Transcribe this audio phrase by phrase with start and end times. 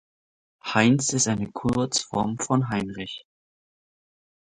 [0.65, 3.27] Heinz ist eine Kurzform von Heinrich.